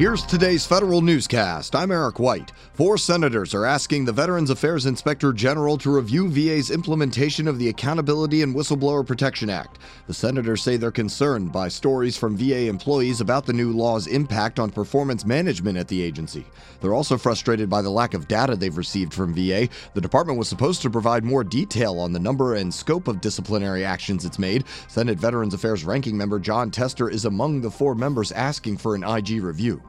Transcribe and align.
Here's 0.00 0.24
today's 0.24 0.64
federal 0.64 1.02
newscast. 1.02 1.76
I'm 1.76 1.90
Eric 1.90 2.18
White. 2.18 2.52
Four 2.72 2.96
senators 2.96 3.52
are 3.54 3.66
asking 3.66 4.06
the 4.06 4.14
Veterans 4.14 4.48
Affairs 4.48 4.86
Inspector 4.86 5.30
General 5.34 5.76
to 5.76 5.94
review 5.94 6.30
VA's 6.30 6.70
implementation 6.70 7.46
of 7.46 7.58
the 7.58 7.68
Accountability 7.68 8.40
and 8.40 8.56
Whistleblower 8.56 9.06
Protection 9.06 9.50
Act. 9.50 9.78
The 10.06 10.14
senators 10.14 10.62
say 10.62 10.78
they're 10.78 10.90
concerned 10.90 11.52
by 11.52 11.68
stories 11.68 12.16
from 12.16 12.34
VA 12.34 12.60
employees 12.60 13.20
about 13.20 13.44
the 13.44 13.52
new 13.52 13.72
law's 13.72 14.06
impact 14.06 14.58
on 14.58 14.70
performance 14.70 15.26
management 15.26 15.76
at 15.76 15.88
the 15.88 16.00
agency. 16.00 16.46
They're 16.80 16.94
also 16.94 17.18
frustrated 17.18 17.68
by 17.68 17.82
the 17.82 17.90
lack 17.90 18.14
of 18.14 18.26
data 18.26 18.56
they've 18.56 18.74
received 18.74 19.12
from 19.12 19.34
VA. 19.34 19.68
The 19.92 20.00
department 20.00 20.38
was 20.38 20.48
supposed 20.48 20.80
to 20.80 20.88
provide 20.88 21.24
more 21.24 21.44
detail 21.44 22.00
on 22.00 22.14
the 22.14 22.18
number 22.18 22.54
and 22.54 22.72
scope 22.72 23.06
of 23.06 23.20
disciplinary 23.20 23.84
actions 23.84 24.24
it's 24.24 24.38
made. 24.38 24.64
Senate 24.88 25.18
Veterans 25.18 25.52
Affairs 25.52 25.84
ranking 25.84 26.16
member 26.16 26.38
Jon 26.38 26.70
Tester 26.70 27.10
is 27.10 27.26
among 27.26 27.60
the 27.60 27.70
four 27.70 27.94
members 27.94 28.32
asking 28.32 28.78
for 28.78 28.94
an 28.94 29.04
IG 29.04 29.42
review. 29.42 29.82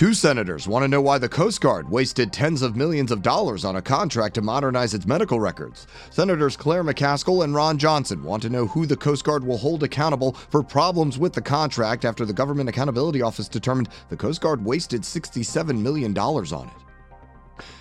Two 0.00 0.14
senators 0.14 0.66
want 0.66 0.82
to 0.82 0.88
know 0.88 1.02
why 1.02 1.18
the 1.18 1.28
Coast 1.28 1.60
Guard 1.60 1.90
wasted 1.90 2.32
tens 2.32 2.62
of 2.62 2.74
millions 2.74 3.12
of 3.12 3.20
dollars 3.20 3.66
on 3.66 3.76
a 3.76 3.82
contract 3.82 4.34
to 4.36 4.40
modernize 4.40 4.94
its 4.94 5.04
medical 5.04 5.38
records. 5.38 5.86
Senators 6.08 6.56
Claire 6.56 6.82
McCaskill 6.82 7.44
and 7.44 7.54
Ron 7.54 7.76
Johnson 7.76 8.22
want 8.22 8.42
to 8.44 8.48
know 8.48 8.66
who 8.66 8.86
the 8.86 8.96
Coast 8.96 9.24
Guard 9.24 9.44
will 9.44 9.58
hold 9.58 9.82
accountable 9.82 10.32
for 10.32 10.62
problems 10.62 11.18
with 11.18 11.34
the 11.34 11.42
contract 11.42 12.06
after 12.06 12.24
the 12.24 12.32
Government 12.32 12.70
Accountability 12.70 13.20
Office 13.20 13.46
determined 13.46 13.90
the 14.08 14.16
Coast 14.16 14.40
Guard 14.40 14.64
wasted 14.64 15.02
$67 15.02 15.78
million 15.78 16.16
on 16.16 16.68
it. 16.68 16.89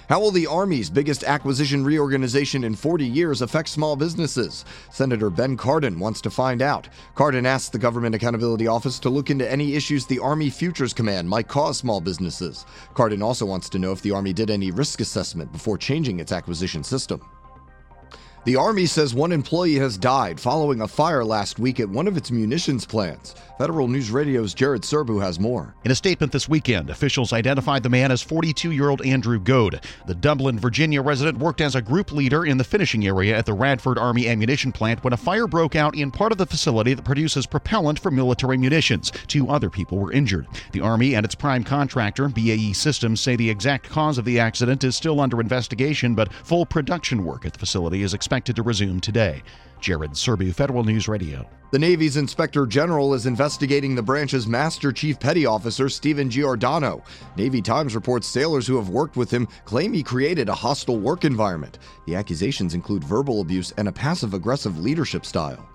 How 0.09 0.19
will 0.19 0.31
the 0.31 0.47
Army's 0.47 0.89
biggest 0.89 1.23
acquisition 1.23 1.83
reorganization 1.83 2.63
in 2.63 2.73
40 2.73 3.05
years 3.05 3.43
affect 3.43 3.69
small 3.69 3.95
businesses? 3.95 4.65
Senator 4.89 5.29
Ben 5.29 5.55
Cardin 5.55 5.99
wants 5.99 6.19
to 6.21 6.31
find 6.31 6.63
out. 6.63 6.89
Cardin 7.13 7.45
asked 7.45 7.73
the 7.73 7.77
Government 7.77 8.15
Accountability 8.15 8.65
Office 8.65 8.97
to 9.01 9.09
look 9.11 9.29
into 9.29 9.47
any 9.47 9.75
issues 9.75 10.07
the 10.07 10.17
Army 10.17 10.49
Futures 10.49 10.95
Command 10.95 11.29
might 11.29 11.47
cause 11.47 11.77
small 11.77 12.01
businesses. 12.01 12.65
Cardin 12.95 13.21
also 13.21 13.45
wants 13.45 13.69
to 13.69 13.77
know 13.77 13.91
if 13.91 14.01
the 14.01 14.09
Army 14.09 14.33
did 14.33 14.49
any 14.49 14.71
risk 14.71 14.99
assessment 14.99 15.51
before 15.51 15.77
changing 15.77 16.19
its 16.19 16.31
acquisition 16.31 16.83
system. 16.83 17.21
The 18.45 18.55
Army 18.55 18.85
says 18.85 19.13
one 19.13 19.33
employee 19.33 19.75
has 19.75 19.97
died 19.97 20.39
following 20.39 20.79
a 20.79 20.87
fire 20.87 21.25
last 21.25 21.59
week 21.59 21.81
at 21.81 21.89
one 21.89 22.07
of 22.07 22.15
its 22.15 22.31
munitions 22.31 22.85
plants. 22.85 23.35
Federal 23.57 23.89
News 23.89 24.11
Radio's 24.11 24.53
Jared 24.53 24.83
Serbu 24.83 25.21
has 25.21 25.41
more. 25.41 25.75
In 25.83 25.91
a 25.91 25.95
statement 25.95 26.31
this 26.31 26.47
weekend, 26.47 26.89
officials 26.89 27.33
identified 27.33 27.83
the 27.83 27.89
man 27.89 28.11
as 28.11 28.21
42 28.21 28.71
year 28.71 28.89
old 28.89 29.05
Andrew 29.05 29.39
Goad. 29.39 29.81
The 30.07 30.15
Dublin, 30.15 30.57
Virginia 30.57 31.01
resident 31.01 31.37
worked 31.37 31.59
as 31.59 31.75
a 31.75 31.81
group 31.81 32.13
leader 32.13 32.45
in 32.45 32.57
the 32.57 32.63
finishing 32.63 33.05
area 33.05 33.37
at 33.37 33.45
the 33.45 33.53
Radford 33.53 33.97
Army 33.97 34.29
ammunition 34.29 34.71
plant 34.71 35.03
when 35.03 35.11
a 35.11 35.17
fire 35.17 35.45
broke 35.45 35.75
out 35.75 35.97
in 35.97 36.09
part 36.09 36.31
of 36.31 36.37
the 36.37 36.45
facility 36.45 36.93
that 36.93 37.03
produces 37.03 37.45
propellant 37.45 37.99
for 37.99 38.09
military 38.09 38.57
munitions. 38.57 39.11
Two 39.27 39.49
other 39.49 39.69
people 39.69 39.97
were 39.97 40.13
injured. 40.13 40.47
The 40.71 40.79
Army 40.79 41.15
and 41.15 41.25
its 41.25 41.35
prime 41.35 41.65
contractor, 41.65 42.29
BAE 42.29 42.71
Systems, 42.71 43.19
say 43.19 43.35
the 43.35 43.49
exact 43.49 43.89
cause 43.89 44.17
of 44.17 44.23
the 44.23 44.39
accident 44.39 44.85
is 44.85 44.95
still 44.95 45.19
under 45.19 45.41
investigation, 45.41 46.15
but 46.15 46.31
full 46.31 46.65
production 46.65 47.25
work 47.25 47.45
at 47.45 47.51
the 47.51 47.59
facility 47.59 48.01
is 48.01 48.13
expected 48.13 48.28
expected 48.29 48.55
to 48.55 48.61
resume 48.61 48.99
today. 48.99 49.41
Jared 49.81 50.11
Serbu, 50.11 50.53
Federal 50.53 50.83
News 50.83 51.07
Radio. 51.07 51.49
The 51.71 51.79
Navy's 51.79 52.15
Inspector 52.15 52.63
General 52.67 53.15
is 53.15 53.25
investigating 53.25 53.95
the 53.95 54.03
branch's 54.03 54.45
Master 54.45 54.91
Chief 54.91 55.19
Petty 55.19 55.47
Officer, 55.47 55.89
Steven 55.89 56.29
Giordano. 56.29 57.03
Navy 57.37 57.59
Times 57.59 57.95
reports 57.95 58.27
sailors 58.27 58.67
who 58.67 58.75
have 58.75 58.89
worked 58.89 59.17
with 59.17 59.31
him 59.31 59.47
claim 59.65 59.91
he 59.93 60.03
created 60.03 60.47
a 60.47 60.53
hostile 60.53 60.99
work 60.99 61.25
environment. 61.25 61.79
The 62.05 62.15
accusations 62.15 62.75
include 62.75 63.03
verbal 63.03 63.41
abuse 63.41 63.73
and 63.77 63.87
a 63.87 63.91
passive 63.91 64.35
aggressive 64.35 64.77
leadership 64.77 65.25
style. 65.25 65.67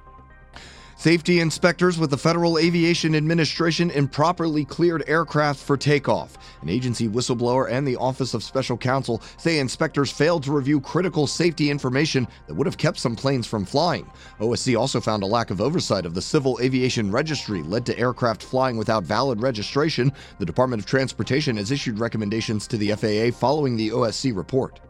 Safety 0.97 1.41
inspectors 1.41 1.99
with 1.99 2.11
the 2.11 2.17
Federal 2.17 2.57
Aviation 2.57 3.17
Administration 3.17 3.91
improperly 3.91 4.65
cleared 4.65 5.03
aircraft 5.09 5.59
for 5.59 5.77
takeoff. 5.77 6.39
An 6.63 6.69
agency 6.69 7.09
whistleblower 7.09 7.69
and 7.69 7.87
the 7.87 7.97
Office 7.97 8.33
of 8.33 8.45
Special 8.45 8.77
Counsel 8.77 9.21
say 9.37 9.59
inspectors 9.59 10.13
failed 10.13 10.45
to 10.45 10.53
review 10.53 10.81
critical 10.81 11.27
safety 11.27 11.69
information 11.69 12.29
that 12.47 12.55
would 12.55 12.67
have 12.67 12.79
kept 12.79 12.99
some 12.99 13.17
planes 13.17 13.47
from 13.47 13.65
flying. 13.65 14.09
OSC 14.39 14.79
also 14.79 15.01
found 15.01 15.25
a 15.25 15.27
lack 15.27 15.51
of 15.51 15.61
oversight 15.61 16.07
of 16.07 16.15
the 16.15 16.23
Civil 16.23 16.61
Aviation 16.63 17.11
Registry 17.11 17.63
led 17.63 17.85
to 17.87 17.99
aircraft 17.99 18.43
flying 18.43 18.77
without 18.77 19.03
valid 19.03 19.43
registration. 19.43 20.13
The 20.39 20.47
Department 20.47 20.81
of 20.81 20.87
Transportation 20.87 21.57
has 21.57 21.73
issued 21.73 21.99
recommendations 21.99 22.69
to 22.69 22.77
the 22.77 22.93
FAA 22.93 23.37
following 23.37 23.77
the 23.77 23.91
OSC 23.91 24.35
report. 24.35 24.81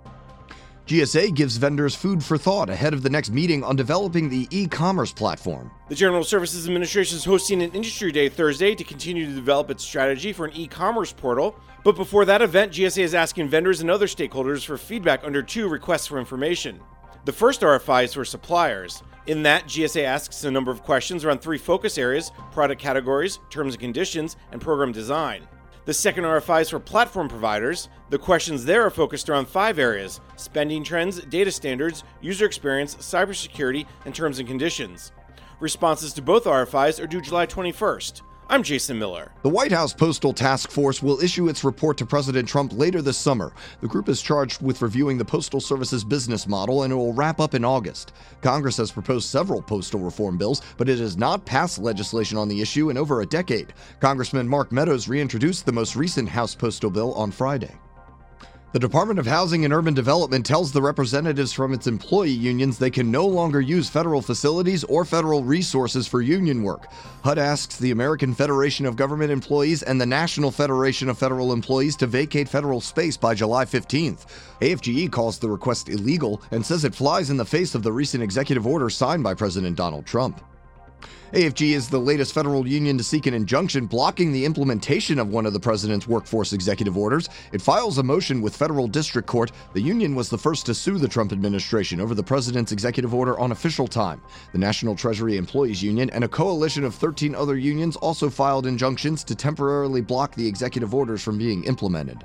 GSA 0.87 1.35
gives 1.35 1.57
vendors 1.57 1.95
food 1.95 2.23
for 2.23 2.37
thought 2.37 2.69
ahead 2.69 2.93
of 2.93 3.03
the 3.03 3.09
next 3.09 3.31
meeting 3.31 3.65
on 3.65 3.75
developing 3.75 4.29
the 4.29 4.47
e 4.51 4.67
commerce 4.67 5.15
platform. 5.15 5.71
The 5.89 5.95
General 5.95 6.23
Services 6.23 6.67
Administration 6.67 7.17
is 7.17 7.25
hosting 7.25 7.63
an 7.63 7.73
Industry 7.73 8.13
Day 8.13 8.29
Thursday 8.29 8.75
to 8.75 8.85
continue 8.85 9.25
to 9.25 9.33
develop 9.35 9.71
its 9.71 9.83
strategy 9.83 10.35
for 10.35 10.45
an 10.45 10.53
e 10.55 10.67
commerce 10.67 11.11
portal. 11.11 11.59
But 11.85 11.97
before 11.97 12.27
that 12.27 12.43
event, 12.43 12.73
GSA 12.73 13.03
is 13.03 13.15
asking 13.15 13.49
vendors 13.49 13.81
and 13.81 13.91
other 13.91 14.07
stakeholders 14.07 14.63
for 14.63 14.77
feedback 14.77 15.25
under 15.25 15.43
two 15.43 15.69
requests 15.69 16.07
for 16.07 16.19
information. 16.19 16.79
The 17.25 17.33
first 17.33 17.63
RFI 17.63 18.05
is 18.05 18.13
for 18.13 18.27
suppliers. 18.27 19.03
In 19.27 19.43
that, 19.45 19.65
GSA 19.65 20.05
asks 20.05 20.45
a 20.45 20.51
number 20.51 20.71
of 20.71 20.83
questions 20.83 21.25
around 21.25 21.41
three 21.41 21.57
focus 21.57 21.97
areas 21.97 22.31
product 22.53 22.79
categories, 22.79 23.39
terms 23.49 23.73
and 23.73 23.81
conditions, 23.81 24.37
and 24.53 24.61
program 24.61 24.93
design. 24.93 25.49
The 25.87 25.93
second 25.93 26.25
RFI 26.25 26.63
is 26.63 26.71
for 26.71 26.81
platform 26.81 27.29
providers. 27.29 27.91
The 28.09 28.19
questions 28.19 28.65
there 28.65 28.87
are 28.87 28.91
focused 28.91 29.29
around 29.29 29.49
five 29.49 29.79
areas 29.79 30.21
spending 30.37 30.83
trends, 30.83 31.21
data 31.21 31.51
standards, 31.51 32.05
user 32.23 32.47
experience, 32.47 32.95
cybersecurity, 32.97 33.87
and 34.07 34.15
terms 34.15 34.39
and 34.39 34.49
conditions. 34.49 35.13
Responses 35.61 36.15
to 36.15 36.23
both 36.23 36.45
RFIs 36.45 37.03
are 37.03 37.07
due 37.07 37.21
July 37.21 37.47
21st. 37.47 38.23
I'm 38.47 38.63
Jason 38.63 38.99
Miller. 38.99 39.33
The 39.43 39.49
White 39.49 39.73
House 39.73 39.95
Postal 39.95 40.35
Task 40.35 40.71
Force 40.71 41.03
will 41.03 41.19
issue 41.21 41.49
its 41.49 41.65
report 41.65 41.97
to 41.97 42.05
President 42.05 42.47
Trump 42.47 42.75
later 42.75 43.01
this 43.01 43.17
summer. 43.17 43.55
The 43.81 43.89
group 43.89 44.07
is 44.11 44.21
charged 44.21 44.61
with 44.61 44.83
reviewing 44.83 45.17
the 45.17 45.25
Postal 45.25 45.61
Service's 45.61 46.05
business 46.05 46.47
model 46.47 46.83
and 46.83 46.93
it 46.93 46.97
will 46.97 47.15
wrap 47.15 47.41
up 47.41 47.55
in 47.55 47.65
August. 47.65 48.13
Congress 48.43 48.77
has 48.77 48.93
proposed 48.93 49.31
several 49.31 49.63
postal 49.63 50.01
reform 50.01 50.37
bills, 50.37 50.61
but 50.77 50.91
it 50.91 50.99
has 50.99 51.17
not 51.17 51.47
passed 51.47 51.79
legislation 51.79 52.37
on 52.37 52.49
the 52.49 52.61
issue 52.61 52.91
in 52.91 52.99
over 52.99 53.23
a 53.23 53.27
decade. 53.27 53.73
Congressman 54.01 54.47
Mark 54.47 54.71
Meadows 54.71 55.09
reintroduced 55.09 55.65
the 55.65 55.73
most 55.73 55.97
recent 55.97 56.29
House 56.29 56.55
postal 56.55 56.91
bill 56.91 57.15
on 57.15 57.31
Friday. 57.31 57.75
The 58.75 58.81
Department 58.81 59.21
of 59.21 59.27
Housing 59.29 59.65
and 59.65 59.73
Urban 59.73 59.95
Development 59.95 60.45
tells 60.45 60.73
the 60.73 60.83
representatives 60.83 61.53
from 61.53 61.73
its 61.73 61.87
employee 61.87 62.31
unions 62.31 62.77
they 62.77 62.91
can 62.91 63.09
no 63.09 63.25
longer 63.25 63.61
use 63.61 63.89
federal 63.89 64.21
facilities 64.21 64.83
or 64.83 65.05
federal 65.05 65.45
resources 65.45 66.09
for 66.09 66.21
union 66.21 66.65
work. 66.65 66.89
HUD 67.23 67.39
asks 67.39 67.77
the 67.77 67.93
American 67.93 68.35
Federation 68.35 68.85
of 68.85 68.97
Government 68.97 69.31
Employees 69.31 69.85
and 69.85 70.01
the 70.01 70.07
National 70.07 70.51
Federation 70.51 71.09
of 71.09 71.17
Federal 71.17 71.53
Employees 71.53 71.95
to 71.95 72.09
vacate 72.09 72.49
federal 72.49 72.81
space 72.81 73.17
by 73.17 73.33
July 73.33 73.65
15th. 73.65 74.27
AFGE 74.61 75.09
calls 75.13 75.39
the 75.39 75.49
request 75.49 75.89
illegal 75.89 76.43
and 76.51 76.67
says 76.67 76.85
it 76.85 76.97
flies 76.97 77.31
in 77.31 77.37
the 77.37 77.45
face 77.45 77.77
of 77.77 77.85
the 77.85 77.93
recent 77.93 78.25
executive 78.25 78.67
order 78.67 78.91
signed 78.91 79.23
by 79.23 79.35
President 79.35 79.77
Donald 79.77 80.05
Trump. 80.05 80.41
AFG 81.35 81.75
is 81.75 81.89
the 81.89 81.99
latest 81.99 82.33
federal 82.33 82.65
union 82.65 82.97
to 82.97 83.03
seek 83.03 83.27
an 83.27 83.35
injunction 83.35 83.87
blocking 83.87 84.31
the 84.31 84.45
implementation 84.45 85.19
of 85.19 85.31
one 85.31 85.47
of 85.47 85.53
the 85.53 85.59
president's 85.59 86.07
workforce 86.07 86.53
executive 86.53 86.97
orders. 86.97 87.29
It 87.51 87.61
files 87.61 87.99
a 87.99 88.05
motion 88.05 88.41
with 88.41 88.55
federal 88.55 88.87
district 88.87 89.27
court. 89.27 89.51
The 89.73 89.81
union 89.81 90.15
was 90.15 90.29
the 90.29 90.39
first 90.39 90.65
to 90.67 90.75
sue 90.75 90.97
the 90.97 91.09
Trump 91.09 91.33
administration 91.33 92.01
over 92.01 92.15
the 92.15 92.23
president's 92.23 92.71
executive 92.71 93.13
order 93.13 93.37
on 93.41 93.51
official 93.51 93.89
time. 93.89 94.23
The 94.53 94.59
National 94.59 94.95
Treasury 94.95 95.37
Employees 95.37 95.83
Union 95.83 96.09
and 96.11 96.23
a 96.23 96.29
coalition 96.29 96.85
of 96.85 96.95
13 96.95 97.35
other 97.35 97.57
unions 97.57 97.97
also 97.97 98.31
filed 98.31 98.69
injunctions 98.69 99.25
to 99.25 99.35
temporarily 99.35 100.03
block 100.03 100.37
the 100.37 100.47
executive 100.47 100.95
orders 100.95 101.21
from 101.21 101.37
being 101.37 101.65
implemented. 101.65 102.25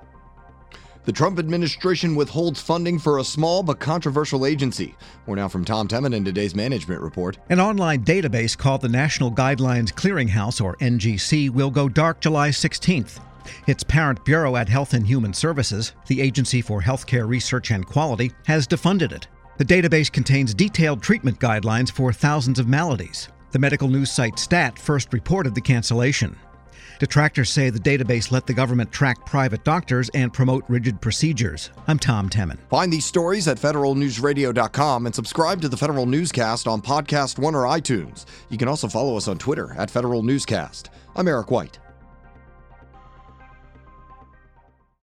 The 1.10 1.14
Trump 1.14 1.40
administration 1.40 2.14
withholds 2.14 2.62
funding 2.62 3.00
for 3.00 3.18
a 3.18 3.24
small 3.24 3.64
but 3.64 3.80
controversial 3.80 4.46
agency. 4.46 4.94
We're 5.26 5.38
now 5.38 5.48
from 5.48 5.66
Tom 5.66 5.88
Temin 5.88 6.14
in 6.14 6.24
today's 6.24 6.54
management 6.54 7.02
report. 7.02 7.40
An 7.50 7.60
online 7.60 8.04
database 8.04 8.56
called 8.56 8.82
the 8.82 8.90
National 8.90 9.32
Guidelines 9.32 9.92
Clearinghouse, 9.92 10.64
or 10.64 10.76
NGC, 10.76 11.50
will 11.50 11.72
go 11.72 11.90
dark 11.90 12.22
July 12.22 12.50
16th. 12.50 13.20
Its 13.66 13.84
parent 13.84 14.24
bureau 14.24 14.56
at 14.56 14.70
Health 14.70 14.94
and 14.94 15.08
Human 15.08 15.34
Services, 15.34 15.94
the 16.06 16.22
Agency 16.22 16.62
for 16.62 16.80
Healthcare 16.80 17.28
Research 17.28 17.72
and 17.72 17.88
Quality, 17.88 18.32
has 18.46 18.68
defunded 18.68 19.12
it. 19.12 19.28
The 19.58 19.66
database 19.66 20.12
contains 20.12 20.54
detailed 20.54 21.02
treatment 21.02 21.40
guidelines 21.40 21.92
for 21.92 22.14
thousands 22.14 22.60
of 22.60 22.68
maladies. 22.68 23.30
The 23.50 23.58
medical 23.58 23.88
news 23.88 24.12
site 24.12 24.38
STAT 24.38 24.78
first 24.78 25.12
reported 25.12 25.56
the 25.56 25.62
cancellation. 25.62 26.38
Detractors 27.00 27.50
say 27.50 27.70
the 27.70 27.80
database 27.80 28.30
let 28.30 28.46
the 28.46 28.54
government 28.54 28.92
track 28.92 29.26
private 29.26 29.64
doctors 29.64 30.10
and 30.10 30.34
promote 30.34 30.66
rigid 30.68 31.00
procedures. 31.00 31.72
I'm 31.88 31.98
Tom 31.98 32.30
Temin. 32.30 32.58
Find 32.70 32.92
these 32.92 33.06
stories 33.06 33.48
at 33.48 33.58
federalnewsradio.com 33.58 35.06
and 35.06 35.16
subscribe 35.16 35.62
to 35.62 35.70
the 35.70 35.78
Federal 35.78 36.06
Newscast 36.06 36.68
on 36.68 36.82
Podcast 36.82 37.40
One 37.40 37.56
or 37.56 37.64
iTunes. 37.64 38.26
You 38.50 38.58
can 38.58 38.68
also 38.68 38.90
follow 38.90 39.16
us 39.16 39.30
on 39.30 39.38
Twitter 39.38 39.74
at 39.78 39.90
Federal 39.90 40.24
Newscast. 40.24 40.90
I'm 41.16 41.30
Eric 41.30 41.52
White. 41.52 41.80